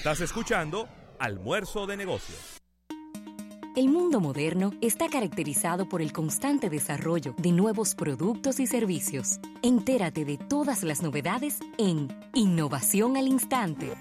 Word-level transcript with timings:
Estás 0.00 0.22
escuchando 0.22 0.88
Almuerzo 1.18 1.86
de 1.86 1.94
Negocios. 1.94 2.38
El 3.76 3.90
mundo 3.90 4.18
moderno 4.18 4.72
está 4.80 5.10
caracterizado 5.10 5.90
por 5.90 6.00
el 6.00 6.10
constante 6.10 6.70
desarrollo 6.70 7.34
de 7.36 7.52
nuevos 7.52 7.94
productos 7.94 8.60
y 8.60 8.66
servicios. 8.66 9.40
Entérate 9.62 10.24
de 10.24 10.38
todas 10.38 10.84
las 10.84 11.02
novedades 11.02 11.58
en 11.76 12.08
Innovación 12.32 13.18
al 13.18 13.28
Instante. 13.28 13.92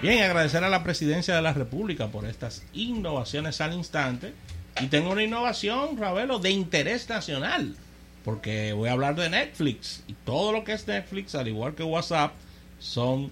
Bien, 0.00 0.22
agradecer 0.22 0.64
a 0.64 0.70
la 0.70 0.82
Presidencia 0.82 1.36
de 1.36 1.42
la 1.42 1.52
República 1.52 2.08
por 2.08 2.24
estas 2.24 2.64
innovaciones 2.72 3.60
al 3.60 3.74
instante. 3.74 4.32
Y 4.80 4.86
tengo 4.86 5.10
una 5.10 5.24
innovación, 5.24 5.98
Ravelo, 5.98 6.38
de 6.38 6.52
interés 6.52 7.06
nacional. 7.06 7.76
Porque 8.24 8.72
voy 8.72 8.88
a 8.88 8.92
hablar 8.92 9.14
de 9.16 9.28
Netflix. 9.28 10.02
Y 10.08 10.14
todo 10.14 10.52
lo 10.52 10.64
que 10.64 10.72
es 10.72 10.86
Netflix, 10.86 11.34
al 11.34 11.46
igual 11.48 11.74
que 11.74 11.82
WhatsApp, 11.82 12.32
son 12.78 13.30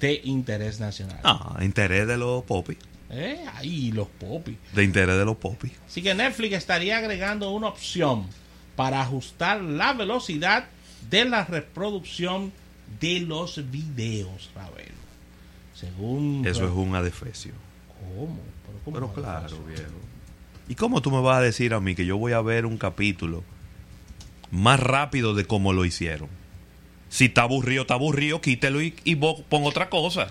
de 0.00 0.20
interés 0.24 0.80
nacional. 0.80 1.20
Ah, 1.22 1.58
interés 1.60 2.06
de 2.06 2.16
los 2.16 2.42
popis. 2.44 2.78
Eh, 3.10 3.44
ahí 3.54 3.92
los 3.92 4.08
popis. 4.08 4.56
De 4.72 4.82
interés 4.82 5.18
de 5.18 5.24
los 5.24 5.36
popis. 5.36 5.72
Así 5.86 6.02
que 6.02 6.14
Netflix 6.14 6.54
estaría 6.54 6.96
agregando 6.96 7.50
una 7.50 7.68
opción 7.68 8.26
para 8.74 9.02
ajustar 9.02 9.60
la 9.60 9.92
velocidad 9.92 10.64
de 11.10 11.26
la 11.26 11.44
reproducción 11.44 12.52
de 13.00 13.20
los 13.20 13.70
videos, 13.70 14.50
Ravelo. 14.54 15.02
Según. 15.74 16.44
Eso 16.46 16.64
es 16.64 16.72
un 16.72 16.94
adefesio. 16.94 17.52
¿Cómo? 17.88 18.38
Pero, 18.66 18.78
¿cómo 18.84 18.94
Pero 18.94 19.12
claro, 19.12 19.58
viejo. 19.64 19.82
¿Y 20.68 20.74
cómo 20.74 21.02
tú 21.02 21.10
me 21.10 21.20
vas 21.20 21.38
a 21.38 21.42
decir 21.42 21.74
a 21.74 21.80
mí 21.80 21.94
que 21.94 22.06
yo 22.06 22.16
voy 22.16 22.32
a 22.32 22.40
ver 22.40 22.64
un 22.64 22.78
capítulo 22.78 23.44
más 24.52 24.78
rápido 24.78 25.34
de 25.34 25.44
cómo 25.44 25.72
lo 25.72 25.84
hicieron? 25.84 26.28
Si 27.08 27.24
está 27.26 27.42
aburrido, 27.42 27.82
está 27.82 27.94
aburrido, 27.94 28.40
quítelo 28.40 28.80
y, 28.80 28.94
y 29.02 29.16
vos 29.16 29.42
pon 29.48 29.64
otra 29.64 29.90
cosa. 29.90 30.28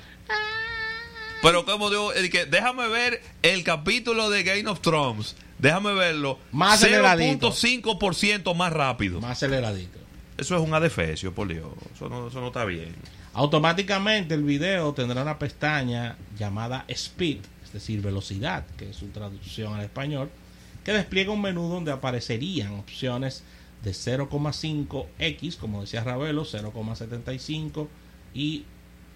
Pero 1.41 1.65
como 1.65 1.89
digo, 1.89 2.11
que 2.31 2.45
déjame 2.45 2.87
ver 2.87 3.21
el 3.41 3.63
capítulo 3.63 4.29
de 4.29 4.43
Game 4.43 4.67
of 4.67 4.79
Thrones. 4.79 5.35
Déjame 5.57 5.93
verlo 5.93 6.39
Más 6.51 6.75
aceleradito. 6.75 7.51
0.5% 7.51 8.55
más 8.55 8.73
rápido. 8.73 9.19
Más 9.21 9.31
aceleradito. 9.31 9.99
Eso 10.37 10.55
es 10.55 10.61
un 10.61 10.73
adefesio, 10.73 11.33
por 11.33 11.47
Dios. 11.47 11.67
Eso 11.93 12.09
no, 12.09 12.27
eso 12.27 12.41
no 12.41 12.47
está 12.47 12.65
bien. 12.65 12.95
Automáticamente 13.33 14.33
el 14.33 14.43
video 14.43 14.93
tendrá 14.93 15.21
una 15.21 15.39
pestaña 15.39 16.17
llamada 16.37 16.85
Speed, 16.87 17.39
es 17.63 17.73
decir, 17.73 18.01
velocidad, 18.01 18.65
que 18.77 18.89
es 18.89 18.95
su 18.95 19.07
traducción 19.07 19.75
al 19.75 19.81
español, 19.81 20.29
que 20.83 20.93
despliega 20.93 21.31
un 21.31 21.41
menú 21.41 21.69
donde 21.69 21.91
aparecerían 21.91 22.73
opciones 22.73 23.43
de 23.83 23.91
0,5x, 23.91 25.57
como 25.57 25.81
decía 25.81 26.03
Ravelo, 26.03 26.45
0,75 26.45 27.87
y 28.33 28.65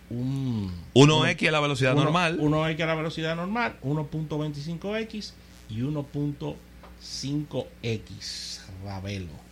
un 0.10 0.72
1X 0.94 1.48
a 1.48 1.52
la 1.52 1.60
velocidad 1.60 1.94
uno- 1.94 2.04
normal. 2.06 2.40
1x 2.40 2.82
a 2.82 2.86
la 2.86 2.96
velocidad 2.96 3.36
normal, 3.36 3.78
1.25x 3.84 5.34
y 5.70 5.82
1.5x. 5.82 8.60
Ravelo. 8.84 9.46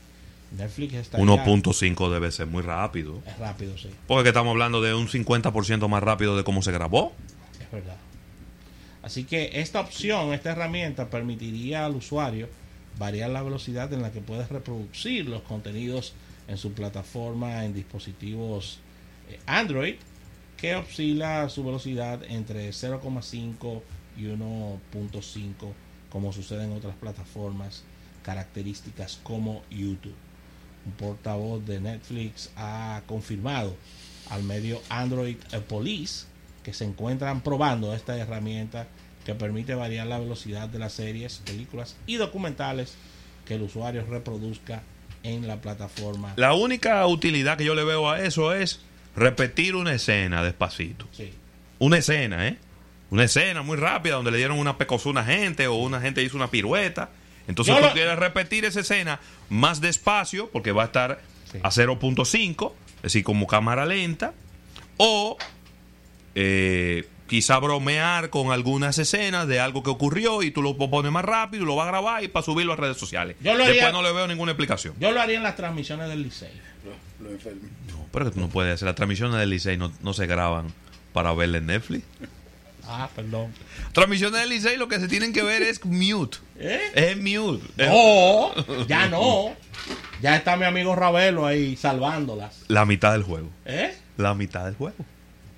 Netflix 0.58 0.94
está 0.94 1.18
1.5 1.18 2.12
debe 2.12 2.32
ser 2.32 2.48
muy 2.48 2.62
rápido. 2.62 3.22
Es 3.26 3.38
rápido, 3.40 3.78
sí. 3.78 3.90
Porque 4.08 4.30
estamos 4.30 4.52
hablando 4.52 4.82
de 4.82 4.94
un 4.94 5.08
50% 5.08 5.88
más 5.88 6.04
rápido 6.04 6.38
de 6.38 6.44
cómo 6.44 6.62
se 6.62 6.72
grabó. 6.72 7.14
Es 7.60 7.72
verdad. 7.72 7.98
Así 9.02 9.24
que 9.24 9.50
esta 9.62 9.80
opción, 9.82 10.32
esta 10.34 10.52
herramienta 10.52 11.10
permitiría 11.10 11.86
al 11.86 11.96
usuario 11.96 12.48
variar 12.98 13.30
la 13.30 13.44
velocidad 13.44 13.92
en 13.94 14.02
la 14.02 14.12
que 14.12 14.22
puede 14.22 14.46
reproducir 14.48 15.28
los 15.28 15.42
contenidos 15.44 16.14
en 16.48 16.58
su 16.58 16.74
plataforma 16.74 17.66
en 17.66 17.74
dispositivos 17.74 18.80
eh, 19.30 19.40
Android, 19.46 19.96
que 20.58 20.76
oscila 20.76 21.50
su 21.50 21.64
velocidad 21.64 22.24
entre 22.24 22.70
0,5 22.70 23.82
y 24.18 24.24
1.5, 24.24 25.54
como 26.10 26.32
sucede 26.34 26.66
en 26.66 26.74
otras 26.74 26.96
plataformas 26.96 27.84
características 28.24 29.20
como 29.24 29.64
YouTube. 29.70 30.16
Un 30.86 30.92
portavoz 30.94 31.66
de 31.66 31.80
Netflix 31.80 32.52
ha 32.56 33.02
confirmado 33.08 33.76
al 34.30 34.44
medio 34.44 34.82
Android 34.90 35.38
Police 35.68 36.26
que 36.64 36.74
se 36.74 36.86
encuentran 36.86 37.42
probando 37.42 37.94
esta 37.94 38.18
herramienta 38.18 38.88
que 39.26 39.34
permite 39.36 39.76
variar 39.76 40.08
la 40.08 40.20
velocidad 40.20 40.68
de 40.70 40.80
las 40.80 40.94
series, 40.94 41.38
películas 41.46 41.96
y 42.08 42.16
documentales 42.18 42.96
que 43.46 43.56
el 43.56 43.62
usuario 43.64 44.06
reproduzca 44.10 44.82
en 45.24 45.48
la 45.48 45.62
plataforma. 45.62 46.34
La 46.36 46.54
única 46.54 47.06
utilidad 47.08 47.58
que 47.58 47.64
yo 47.66 47.76
le 47.76 47.84
veo 47.84 48.10
a 48.10 48.20
eso 48.22 48.54
es 48.54 48.82
repetir 49.16 49.76
una 49.76 49.94
escena 49.94 50.44
despacito. 50.44 51.08
Sí. 51.12 51.32
Una 51.80 51.98
escena, 51.98 52.48
¿eh? 52.48 52.58
Una 53.10 53.24
escena 53.26 53.62
muy 53.62 53.78
rápida 53.78 54.16
donde 54.16 54.32
le 54.32 54.38
dieron 54.38 54.58
una 54.60 54.78
pecosura 54.78 55.22
a 55.22 55.24
una 55.24 55.34
gente 55.34 55.68
o 55.68 55.76
una 55.76 56.02
gente 56.02 56.24
hizo 56.24 56.36
una 56.36 56.50
pirueta. 56.50 57.10
Entonces 57.48 57.74
Yo 57.76 57.80
tú 57.82 57.88
lo- 57.88 57.94
quieres 57.94 58.18
repetir 58.18 58.66
esa 58.66 58.80
escena 58.80 59.20
más 59.50 59.82
despacio 59.82 60.50
porque 60.50 60.72
va 60.72 60.84
a 60.84 60.86
estar 60.88 61.22
Sí. 61.52 61.60
a 61.62 61.70
0.5, 61.72 62.74
es 62.98 63.02
decir, 63.04 63.24
como 63.24 63.46
cámara 63.48 63.86
lenta. 63.86 64.34
O 64.98 65.38
eh, 66.36 67.08
quizá 67.34 67.58
bromear 67.58 68.30
con 68.30 68.52
algunas 68.52 69.00
escenas 69.00 69.48
de 69.48 69.60
algo 69.60 69.82
que 69.82 69.90
ocurrió 69.90 70.44
y 70.44 70.52
tú 70.52 70.62
lo 70.62 70.78
pones 70.78 71.12
más 71.12 71.26
rápido, 71.26 71.66
lo 71.66 71.76
vas 71.76 71.88
a 71.88 71.90
grabar 71.90 72.24
y 72.24 72.28
para 72.28 72.46
subirlo 72.46 72.74
a 72.74 72.76
redes 72.76 72.98
sociales. 72.98 73.38
Yo 73.42 73.54
lo 73.56 73.64
Después 73.66 73.82
haría- 73.82 73.92
no 73.92 74.04
le 74.04 74.14
veo 74.14 74.28
ninguna 74.28 74.52
explicación. 74.52 74.94
Yo 75.00 75.12
lo 75.12 75.20
haría 75.20 75.38
en 75.38 75.42
las 75.44 75.56
transmisiones 75.56 76.10
del 76.10 76.22
Licey. 76.22 76.52
Lo, 77.20 77.26
lo 77.26 77.32
enfermo. 77.34 77.62
No, 77.90 78.06
pero 78.12 78.26
que 78.26 78.32
tú 78.32 78.40
no 78.40 78.50
puedes 78.50 78.76
hacer. 78.76 78.86
Las 78.86 78.94
transmisiones 78.96 79.40
del 79.40 79.50
Licey 79.50 79.78
no, 79.78 79.92
no 80.04 80.14
se 80.14 80.28
graban 80.28 80.68
para 81.12 81.34
verla 81.34 81.58
en 81.58 81.66
Netflix. 81.66 82.04
Ah, 82.88 83.10
perdón. 83.16 83.52
Transmisiones 83.94 84.40
del 84.40 84.50
Licey 84.50 84.78
lo 84.78 84.88
que 84.88 85.00
se 85.00 85.08
tienen 85.08 85.34
que 85.34 85.42
ver 85.42 85.64
es 85.64 85.84
mute. 85.86 86.38
¿Eh? 86.60 86.82
Es 86.94 87.18
mute. 87.18 87.66
No, 87.88 88.86
ya 88.86 89.08
no. 89.08 89.56
Ya 90.22 90.36
está 90.36 90.56
mi 90.56 90.66
amigo 90.66 90.96
Ravelo 90.96 91.48
ahí 91.48 91.76
salvándolas. 91.78 92.64
La 92.68 92.86
mitad 92.86 93.14
del 93.14 93.24
juego. 93.24 93.50
¿Eh? 93.66 93.98
La 94.18 94.36
mitad 94.36 94.66
del 94.66 94.76
juego. 94.76 94.98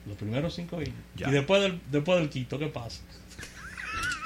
Los 0.05 0.17
primeros 0.17 0.53
cinco. 0.55 0.79
Ya. 1.15 1.29
Y 1.29 1.31
después 1.31 1.61
del, 1.61 1.81
después 1.91 2.19
del 2.19 2.29
quito, 2.29 2.59
¿qué 2.59 2.67
pasa? 2.67 3.01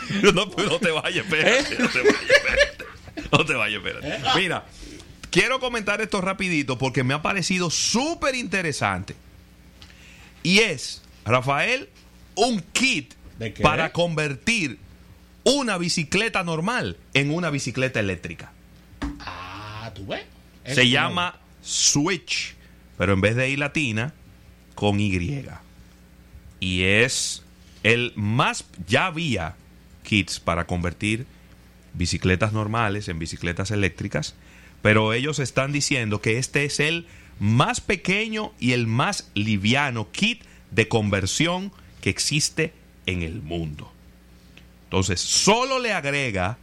No, 0.33 0.49
pero 0.49 0.69
no 0.69 0.79
te 0.79 0.89
vayas, 0.89 1.23
espérate. 1.23 1.77
No 1.77 1.87
te 1.89 1.99
vayas, 1.99 2.31
espérate. 2.31 2.85
No 3.31 3.45
te 3.45 3.53
vayas, 3.53 3.83
espérate. 3.83 4.39
Mira, 4.39 4.65
quiero 5.29 5.59
comentar 5.59 6.01
esto 6.01 6.19
rapidito 6.21 6.77
porque 6.77 7.03
me 7.03 7.13
ha 7.13 7.21
parecido 7.21 7.69
súper 7.69 8.33
interesante. 8.33 9.15
Y 10.41 10.59
es, 10.59 11.03
Rafael, 11.25 11.89
un 12.35 12.61
kit 12.73 13.13
para 13.61 13.91
convertir 13.91 14.79
una 15.43 15.77
bicicleta 15.77 16.43
normal 16.43 16.97
en 17.13 17.31
una 17.31 17.49
bicicleta 17.49 17.99
eléctrica. 17.99 18.51
Ah, 19.19 19.91
¿tú 19.93 20.07
ves? 20.07 20.23
Es 20.63 20.75
Se 20.75 20.89
llama 20.89 21.39
Switch, 21.61 22.55
pero 22.97 23.13
en 23.13 23.21
vez 23.21 23.35
de 23.35 23.49
I 23.49 23.57
latina, 23.57 24.13
con 24.75 24.99
Y. 24.99 25.45
Y 26.59 26.83
es 26.83 27.43
el 27.83 28.13
más. 28.15 28.65
Ya 28.87 29.07
había 29.07 29.55
kits 30.03 30.39
para 30.39 30.65
convertir 30.67 31.25
bicicletas 31.93 32.53
normales 32.53 33.07
en 33.07 33.19
bicicletas 33.19 33.71
eléctricas, 33.71 34.35
pero 34.81 35.13
ellos 35.13 35.39
están 35.39 35.71
diciendo 35.71 36.21
que 36.21 36.37
este 36.37 36.65
es 36.65 36.79
el 36.79 37.07
más 37.39 37.81
pequeño 37.81 38.53
y 38.59 38.73
el 38.73 38.87
más 38.87 39.29
liviano 39.33 40.11
kit 40.11 40.43
de 40.71 40.87
conversión 40.87 41.71
que 42.01 42.09
existe 42.09 42.73
en 43.05 43.23
el 43.23 43.41
mundo. 43.41 43.91
Entonces, 44.85 45.21
solo 45.21 45.79
le 45.79 45.93
agrega 45.93 46.57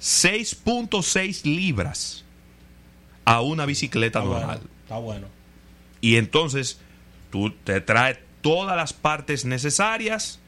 6.6 0.00 1.44
libras 1.44 2.24
a 3.24 3.40
una 3.40 3.66
bicicleta 3.66 4.20
Está 4.20 4.30
normal. 4.30 4.58
bueno. 4.58 4.70
Está 4.82 4.96
bueno. 4.98 5.26
Y 6.00 6.16
entonces 6.16 6.78
tú 7.30 7.50
te 7.64 7.80
traes 7.80 8.18
todas 8.42 8.76
las 8.76 8.92
partes 8.92 9.44
necesarias 9.44 10.38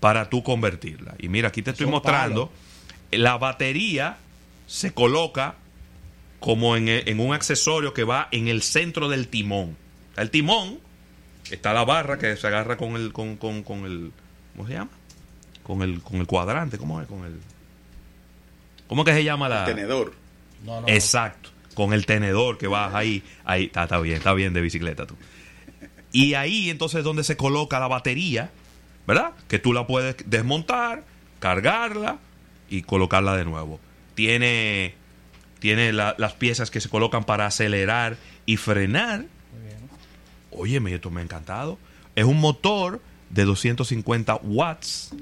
para 0.00 0.28
tú 0.28 0.42
convertirla. 0.42 1.14
Y 1.18 1.28
mira, 1.28 1.48
aquí 1.48 1.62
te 1.62 1.70
estoy 1.70 1.86
mostrando. 1.86 2.50
La 3.12 3.38
batería 3.38 4.16
se 4.66 4.92
coloca 4.92 5.54
como 6.40 6.76
en, 6.76 6.88
en 6.88 7.20
un 7.20 7.32
accesorio 7.32 7.94
que 7.94 8.02
va 8.02 8.26
en 8.32 8.48
el 8.48 8.62
centro 8.62 9.08
del 9.08 9.28
timón. 9.28 9.76
El 10.16 10.30
timón, 10.30 10.80
está 11.50 11.72
la 11.72 11.84
barra 11.84 12.18
que 12.18 12.36
se 12.36 12.46
agarra 12.46 12.76
con 12.76 12.96
el, 12.96 13.12
con, 13.12 13.36
con, 13.36 13.62
con 13.62 13.84
el, 13.84 14.12
¿cómo 14.56 14.66
se 14.66 14.74
llama? 14.74 14.90
Con 15.62 15.82
el, 15.82 16.02
con 16.02 16.16
el 16.16 16.26
cuadrante, 16.26 16.78
¿cómo 16.78 17.00
es? 17.00 17.06
Con 17.06 17.24
el, 17.24 17.38
¿cómo 18.88 19.04
que 19.04 19.12
se 19.12 19.22
llama 19.22 19.48
la? 19.48 19.64
Tenedor. 19.64 20.14
No, 20.64 20.80
no. 20.80 20.88
Exacto. 20.88 21.50
Con 21.74 21.92
el 21.92 22.06
tenedor 22.06 22.58
que 22.58 22.66
vas 22.66 22.92
ahí. 22.94 23.22
Ahí 23.44 23.66
está, 23.66 23.84
está 23.84 24.00
bien, 24.00 24.16
está 24.16 24.34
bien 24.34 24.52
de 24.52 24.60
bicicleta 24.60 25.06
tú. 25.06 25.16
Y 26.12 26.34
ahí 26.34 26.68
entonces 26.70 26.98
es 26.98 27.04
donde 27.04 27.24
se 27.24 27.36
coloca 27.36 27.80
la 27.80 27.88
batería, 27.88 28.50
¿verdad? 29.06 29.32
Que 29.48 29.58
tú 29.58 29.72
la 29.72 29.86
puedes 29.86 30.16
desmontar, 30.26 31.04
cargarla 31.40 32.18
y 32.68 32.82
colocarla 32.82 33.36
de 33.36 33.44
nuevo. 33.44 33.80
Tiene, 34.14 34.94
tiene 35.58 35.92
la- 35.92 36.14
las 36.18 36.34
piezas 36.34 36.70
que 36.70 36.80
se 36.80 36.88
colocan 36.90 37.24
para 37.24 37.46
acelerar 37.46 38.16
y 38.46 38.56
frenar. 38.58 39.24
Óyeme, 40.50 40.94
esto 40.94 41.10
me 41.10 41.20
ha 41.22 41.24
encantado. 41.24 41.78
Es 42.14 42.24
un 42.26 42.38
motor 42.38 43.00
de 43.30 43.44
250 43.44 44.36
watts. 44.42 45.14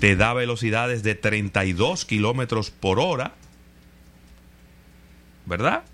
Te 0.00 0.16
da 0.16 0.32
velocidades 0.32 1.02
de 1.02 1.14
32 1.14 2.06
kilómetros 2.06 2.70
por 2.70 2.98
hora. 2.98 3.34
¿Verdad? 5.46 5.84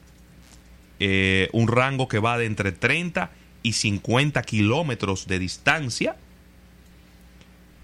Eh, 1.00 1.48
un 1.52 1.66
rango 1.68 2.06
que 2.08 2.18
va 2.20 2.38
de 2.38 2.46
entre 2.46 2.72
30 2.72 3.30
y 3.62 3.72
50 3.72 4.42
kilómetros 4.42 5.26
de 5.26 5.38
distancia. 5.38 6.16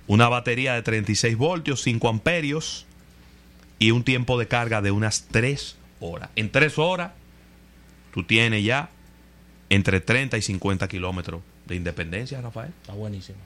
Una 0.06 0.28
batería 0.28 0.75
de 0.75 0.82
36 0.82 1.37
voltios, 1.37 1.82
5 1.82 2.08
amperios. 2.08 2.87
Y 3.78 3.90
un 3.90 4.05
tiempo 4.05 4.38
de 4.38 4.49
carga 4.49 4.81
de 4.81 4.90
unas 4.90 5.26
3 5.31 5.76
horas. 6.00 6.31
En 6.37 6.50
3 6.50 6.78
horas, 6.78 7.12
tú 8.14 8.25
tienes 8.25 8.64
ya 8.64 8.88
entre 9.69 10.00
30 10.00 10.38
y 10.38 10.43
50 10.43 10.88
kilómetros 10.88 11.43
de 11.67 11.75
independencia, 11.75 12.40
Rafael. 12.40 12.72
Está 12.81 12.94
buenísimo. 12.94 13.38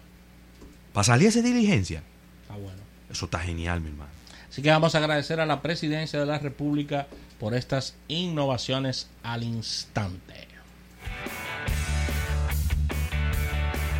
Para 0.92 1.04
salir 1.04 1.28
esa 1.28 1.42
diligencia. 1.42 2.02
Está 2.42 2.54
bueno. 2.54 2.80
Eso 3.10 3.24
está 3.24 3.40
genial, 3.40 3.80
mi 3.80 3.88
hermano. 3.88 4.10
Así 4.48 4.62
que 4.62 4.70
vamos 4.70 4.94
a 4.94 4.98
agradecer 4.98 5.40
a 5.40 5.46
la 5.46 5.62
presidencia 5.62 6.18
de 6.18 6.26
la 6.26 6.38
República 6.38 7.06
por 7.38 7.54
estas 7.54 7.96
innovaciones 8.08 9.08
al 9.22 9.44
instante. 9.44 10.49